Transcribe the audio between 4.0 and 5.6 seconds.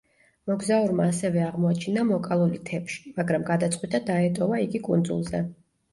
დაეტოვა იგი კუნძულზე.